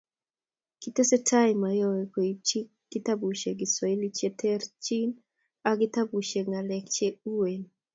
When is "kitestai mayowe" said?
0.81-2.01